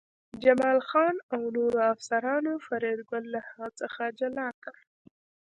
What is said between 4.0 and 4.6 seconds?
جلا